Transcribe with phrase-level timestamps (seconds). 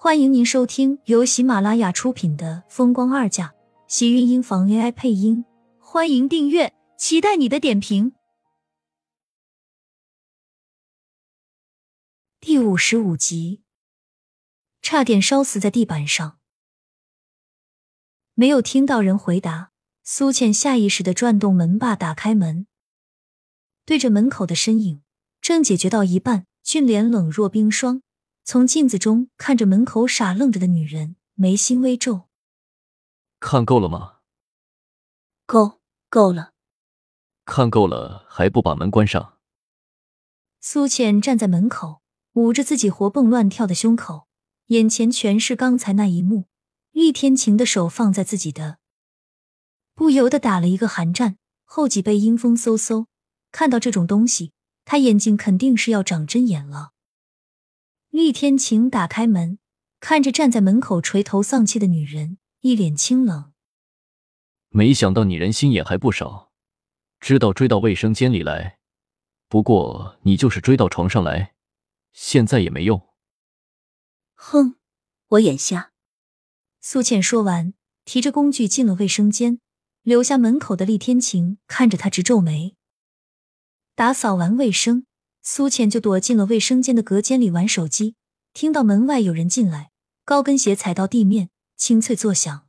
[0.00, 3.48] 欢迎您收听由喜马拉雅出品的《风光二嫁》，
[3.88, 5.44] 喜运音房 AI 配音。
[5.80, 8.12] 欢迎订阅，期待你的点评。
[12.38, 13.64] 第五十五集，
[14.80, 16.38] 差点烧死在地板上。
[18.34, 19.72] 没有听到人回答，
[20.04, 22.68] 苏倩下意识的转动门把，打开门，
[23.84, 25.02] 对着门口的身影，
[25.40, 28.02] 正解决到一半，俊脸冷若冰霜。
[28.50, 32.30] 从镜子中看着门口傻愣着的女人，眉心微皱。
[33.40, 34.20] 看够了吗？
[35.44, 36.54] 够，够了。
[37.44, 39.34] 看够了还不把门关上？
[40.62, 42.00] 苏浅站在门口，
[42.32, 44.28] 捂着自己活蹦乱跳的胸口，
[44.68, 46.46] 眼前全是刚才那一幕。
[46.92, 48.78] 厉天晴的手放在自己的，
[49.94, 51.36] 不由得打了一个寒战，
[51.66, 53.04] 后脊背阴风嗖嗖。
[53.52, 54.54] 看到这种东西，
[54.86, 56.92] 他眼睛肯定是要长针眼了。
[58.18, 59.60] 厉天晴打开门，
[60.00, 63.52] 看着站在门口垂头丧气的女人，一脸清冷。
[64.70, 66.50] 没想到你人心眼还不少，
[67.20, 68.80] 知道追到卫生间里来。
[69.46, 71.54] 不过你就是追到床上来，
[72.12, 73.08] 现在也没用。
[74.34, 74.74] 哼，
[75.28, 75.92] 我眼瞎。
[76.80, 77.72] 苏倩说完，
[78.04, 79.60] 提着工具进了卫生间，
[80.02, 82.74] 留下门口的厉天晴看着他直皱眉。
[83.94, 85.06] 打扫完卫生。
[85.42, 88.16] 苏浅就躲进了卫生间的隔间里玩手机，
[88.52, 89.90] 听到门外有人进来，
[90.24, 92.66] 高跟鞋踩到地面，清脆作响。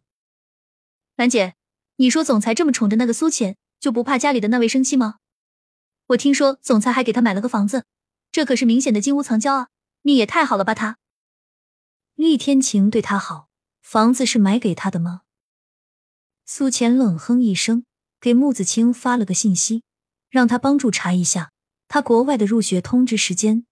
[1.15, 1.55] 兰姐，
[1.97, 5.15] 你说总裁这么宠着那个苏浅，就不怕家里的那位生气吗？
[6.07, 7.85] 我听说总裁还给他买了个房子，
[8.31, 9.67] 这可是明显的金屋藏娇啊！
[10.01, 10.73] 命也太好了吧？
[10.73, 10.97] 他
[12.15, 13.49] 厉天晴对他好，
[13.81, 15.21] 房子是买给他的吗？
[16.45, 17.85] 苏浅冷哼一声，
[18.21, 19.83] 给穆子清发了个信息，
[20.29, 21.51] 让他帮助查一下。
[21.89, 23.65] 他国外的入学通知时间。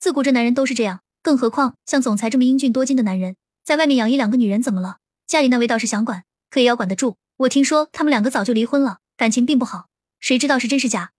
[0.00, 4.98] 自古这男人都是这样，更何况像总裁这么英俊多金的男人，在外面养一两个女人怎么了？
[5.26, 7.18] 家里那位倒是想管，可也要管得住。
[7.36, 11.12] 我听说他们两个早就离婚了，感情并不好，谁知道是真是假？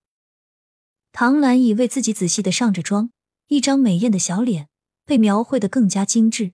[1.11, 3.11] 唐兰已为自己仔细的上着妆，
[3.47, 4.67] 一张美艳的小脸
[5.05, 6.53] 被描绘的更加精致。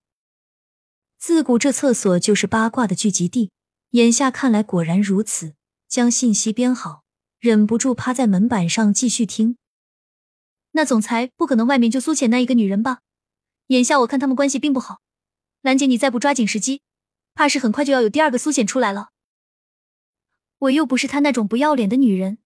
[1.17, 3.51] 自古这厕所就是八卦的聚集地，
[3.91, 5.53] 眼下看来果然如此。
[5.87, 7.00] 将信息编好。
[7.41, 9.57] 忍不住趴在门板上继续听。
[10.73, 12.99] 那总裁不可能外面就苏浅那一个女人吧？
[13.69, 15.01] 眼下我看他们关系并不好。
[15.63, 16.83] 兰姐，你再不抓紧时机，
[17.33, 19.09] 怕是很快就要有第二个苏浅出来了。
[20.59, 22.37] 我又不是他那种不要脸的女人，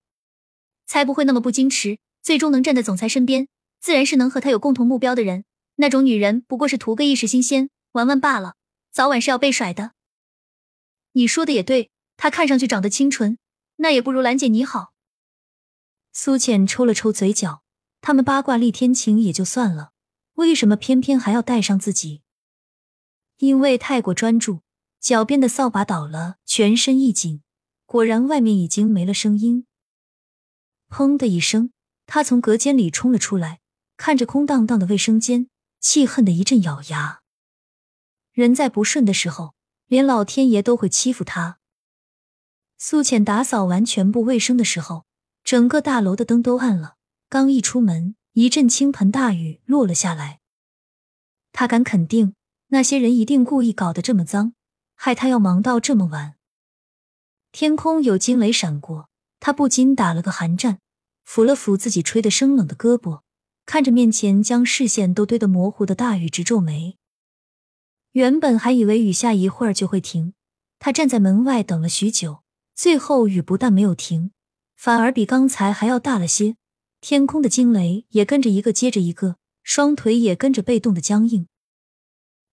[0.86, 2.00] 才不会那么不矜持。
[2.22, 3.50] 最终能站在总裁身边，
[3.82, 5.44] 自然是能和他有共同目标的人。
[5.76, 8.56] 那种女人不过是图个一时新鲜，玩玩罢了，
[8.94, 9.92] 早晚是要被甩的。
[11.12, 13.38] 你说的也对，她看上去长得清纯。
[13.78, 14.94] 那也不如兰姐你好。
[16.12, 17.64] 苏浅抽了抽嘴角，
[18.02, 19.92] 他们八卦厉天晴也就算了，
[20.36, 22.22] 为什么偏偏还要带上自己？
[23.38, 24.62] 因为太过专注，
[25.02, 27.42] 脚边的扫把倒了，全身一紧，
[27.86, 29.68] 果然外面已经没了声音。
[30.90, 31.72] 砰的一声，
[32.06, 33.60] 他从隔间里冲了出来，
[33.98, 35.50] 看着空荡荡的卫生间，
[35.82, 37.22] 气恨的一阵咬牙。
[38.32, 39.56] 人在不顺的时候，
[39.88, 41.60] 连老天爷都会欺负他。
[42.88, 45.06] 苏浅打扫完全部卫生的时候，
[45.44, 46.98] 整个大楼的灯都暗了。
[47.30, 50.40] 刚一出门，一阵倾盆大雨落了下来。
[51.52, 52.36] 他敢肯定，
[52.68, 54.54] 那些人一定故意搞得这么脏，
[54.94, 56.36] 害他要忙到这么晚。
[57.52, 59.10] 天空有惊雷闪过，
[59.40, 60.78] 他不禁打了个寒战，
[61.28, 63.22] 抚了抚自己吹得生冷的胳膊，
[63.66, 67.00] 看着面前将视线都堆得模糊的大雨，直皱眉。
[68.12, 70.36] 原本还以为雨下一会儿就会停，
[70.78, 72.45] 他站在门外等了许久。
[72.76, 74.32] 最后雨不但没有停，
[74.76, 76.58] 反而比刚才还要大了些。
[77.00, 81.48] 天空的惊雷也跟着一个接着一个，双腿也跟着被冻得僵硬。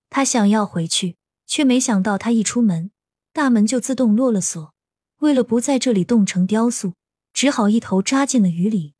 [0.08, 1.16] 他想要回去，
[1.46, 2.92] 却没想到他一出门，
[3.32, 4.72] 大门就自动落了锁。
[5.18, 6.94] 为了不在这里冻成雕塑，
[7.32, 8.94] 只好一头扎进了雨里。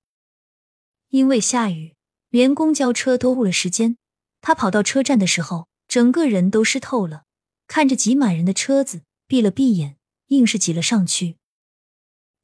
[1.10, 1.94] 因为下雨，
[2.30, 3.96] 连公交车都误了时间。
[4.40, 7.24] 他跑到车站的时候，整个人都湿透了。
[7.68, 9.98] 看着挤满人的车子，闭了闭眼。
[10.32, 11.36] 硬是挤了上去。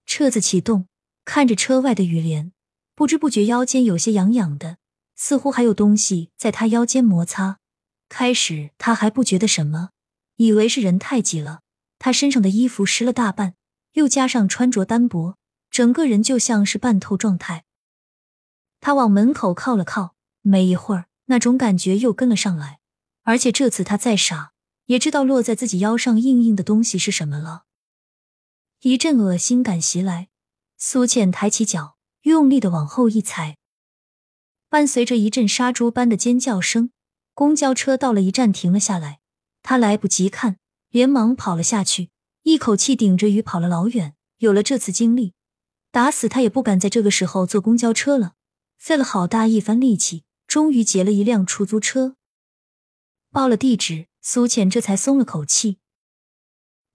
[0.07, 0.87] 车子启动，
[1.25, 2.53] 看着车外的雨帘，
[2.95, 4.79] 不知不觉腰间有些痒痒的，
[5.17, 7.59] 似乎还有东西在他腰间摩擦。
[8.09, 9.91] 开始他还不觉得什么，
[10.37, 11.61] 以为是人太挤了。
[11.99, 13.55] 他身上的衣服湿了大半，
[13.95, 15.37] 又加上穿着单薄，
[15.71, 17.65] 整个人就像是半透状态。
[18.81, 22.79] 他往门口靠了靠，没一会儿，那种感觉又跟了上来。
[23.25, 24.53] 而且这次他再傻，
[24.87, 27.65] 也知道落在自己腰上硬硬的东西是什么了。
[28.83, 30.29] 一阵恶心感袭来，
[30.77, 33.57] 苏倩抬起脚，用力的往后一踩，
[34.69, 36.93] 伴随着一阵杀猪般的尖叫声，
[37.35, 39.19] 公交车到了一站停了下来，
[39.65, 40.59] 他来不及看，
[40.91, 42.11] 连忙跑了下去，
[42.45, 44.15] 一口气顶着雨跑了老远。
[44.37, 45.35] 有了这次经历，
[45.91, 48.35] 打死他也不敢在这个时候坐公交车了。
[48.77, 52.15] 费了好大一番力气，终于截了一辆出租车，
[53.33, 55.79] 报了地址，苏浅这才松了口气。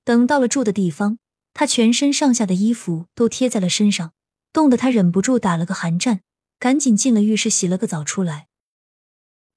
[0.06, 1.20] 等到了住的地方，
[1.54, 4.14] 他全身上下的衣服都贴在了身上，
[4.52, 6.22] 冻得他忍不住打了个寒战，
[6.60, 8.48] 赶紧进了浴室洗了个澡出来。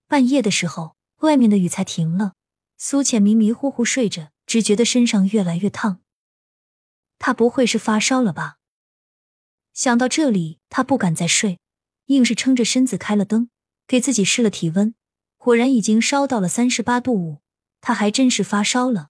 [0.06, 2.34] 半夜的时候，外面的雨才停了。
[2.78, 6.00] 苏浅迷迷糊糊睡着，只觉得身上越来越烫。
[7.18, 8.58] 他不会是发烧了吧？
[9.72, 11.58] 想到这里，他不敢再睡，
[12.06, 13.48] 硬是撑着身子开了灯，
[13.86, 14.94] 给自己试了体温，
[15.38, 17.40] 果然已经烧到了三十八度五。
[17.80, 19.08] 他还真是发烧了。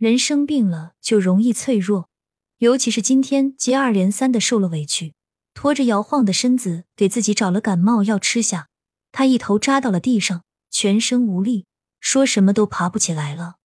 [0.00, 2.08] 人生病了就容易脆弱，
[2.56, 5.12] 尤其是今天接二连三的受了委屈，
[5.52, 8.70] 拖着摇晃的身子给自己找了感冒药吃下。
[9.12, 11.66] 他一头扎到了地上，全身无力，
[12.00, 13.56] 说什么都爬不起来了，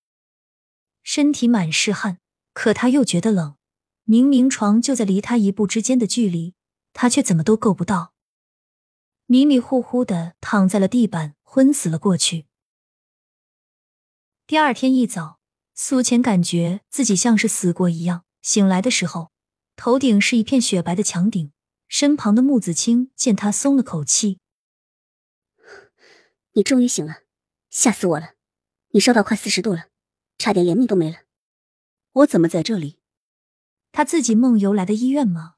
[1.04, 2.18] 身体满是汗，
[2.52, 3.56] 可他又觉得冷。
[4.04, 6.54] 明明床就在离他一步之间的距离，
[6.92, 8.14] 他却怎么都够不到，
[9.26, 12.48] 迷迷糊糊的躺在了地板，昏死了过去。
[14.46, 15.35] 第二天一早，
[15.77, 19.31] 苏浅感觉自己像是死过一样，醒来的时候，
[19.75, 21.51] 头顶是一片雪白的墙顶，
[21.89, 24.39] 身旁的穆子清见他松了口气。
[26.54, 27.24] 你终于醒了，
[27.69, 28.36] 吓死我了！
[28.92, 29.88] 你烧到快四十度了，
[30.38, 31.18] 差点连命都没了。
[32.13, 32.98] 我怎么在这里？
[33.92, 35.56] 他自己梦游来的医院吗？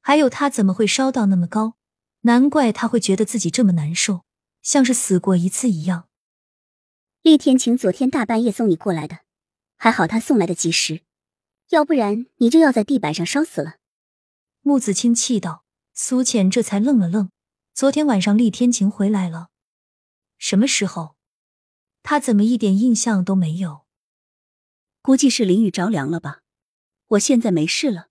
[0.00, 1.76] 还有他怎么会烧到那么高？
[2.22, 4.24] 难怪他会觉得自己这么难受，
[4.60, 6.08] 像是死过一次一样。
[7.22, 9.20] 厉天晴昨天大半夜送你过来的，
[9.76, 11.02] 还好他送来的及时，
[11.68, 13.76] 要不然你就要在地板上烧死了。
[14.62, 15.64] 穆子清气道。
[15.92, 17.30] 苏浅这才愣了愣，
[17.74, 19.50] 昨天晚上厉天晴回来了。
[20.38, 21.14] 什么时候？
[22.02, 23.84] 他怎么一点印象都没有？
[25.02, 26.40] 估计是淋雨着凉了吧。
[27.08, 28.08] 我现在没事了，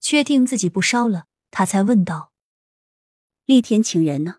[0.00, 2.32] 确定自己不烧了，他才问道
[3.46, 4.38] ：“厉天晴人呢？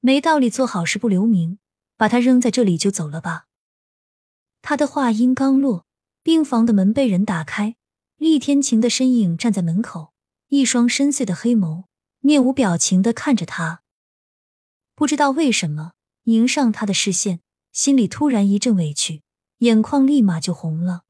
[0.00, 1.58] 没道理做好事不留名，
[2.04, 3.46] 把他扔在这里就走了吧？”
[4.60, 5.86] 他的话音刚落，
[6.22, 7.76] 病房的门被人打开，
[8.18, 10.12] 厉天晴的身影站在门口，
[10.48, 11.84] 一双深邃的黑眸，
[12.20, 13.80] 面无表情的看着他。
[14.94, 15.92] 不知道为什么，
[16.24, 17.40] 迎上他的视线，
[17.72, 19.22] 心里突然一阵委屈，
[19.60, 21.04] 眼眶立马就红了。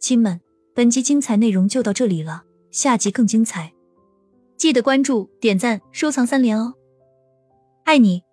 [0.00, 0.40] 亲们，
[0.74, 3.74] 本集精彩内容就到这里了，下集更精彩，
[4.56, 6.74] 记得关注、点赞、收藏三连哦！
[7.84, 8.24] 爱你。